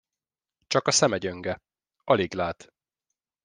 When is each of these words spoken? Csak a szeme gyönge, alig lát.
Csak 0.67 0.87
a 0.87 0.91
szeme 0.91 1.17
gyönge, 1.17 1.61
alig 2.03 2.33
lát. 2.33 2.73